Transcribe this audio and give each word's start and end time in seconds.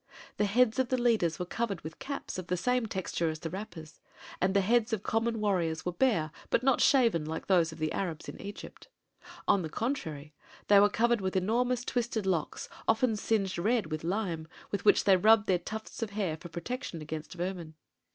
The 0.37 0.45
heads 0.45 0.79
of 0.79 0.89
the 0.89 0.97
leaders 0.99 1.37
were 1.37 1.45
covered 1.45 1.81
with 1.81 1.99
caps 1.99 2.39
of 2.39 2.47
the 2.47 2.57
same 2.57 2.87
texture 2.87 3.29
as 3.29 3.37
the 3.41 3.51
wrappers, 3.51 3.99
and 4.41 4.55
the 4.55 4.61
heads 4.61 4.93
of 4.93 5.03
common 5.03 5.39
warriors 5.39 5.85
were 5.85 5.91
bare, 5.91 6.31
but 6.49 6.63
not 6.63 6.81
shaven 6.81 7.23
like 7.23 7.45
those 7.45 7.71
of 7.71 7.77
the 7.77 7.91
Arabs 7.91 8.27
in 8.27 8.41
Egypt. 8.41 8.87
On 9.47 9.61
the 9.61 9.69
contrary, 9.69 10.33
they 10.69 10.79
were 10.79 10.89
covered 10.89 11.21
with 11.21 11.35
enormous 11.35 11.85
twisted 11.85 12.25
locks, 12.25 12.67
often 12.87 13.15
singed 13.15 13.59
red 13.59 13.91
with 13.91 14.03
lime, 14.03 14.47
with 14.71 14.85
which 14.85 15.03
they 15.03 15.15
rubbed 15.17 15.45
their 15.45 15.59
tufts 15.59 16.01
of 16.01 16.09
hair 16.09 16.35
for 16.35 16.49
protection 16.49 16.99
against 17.03 17.35
vermin. 17.35 17.75